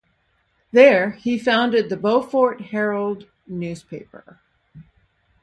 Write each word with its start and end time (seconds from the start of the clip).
There, 0.71 1.11
he 1.11 1.37
founded 1.37 1.89
the 1.89 1.95
"Beaufort 1.95 2.59
Herald" 2.59 3.27
newspaper. 3.45 4.39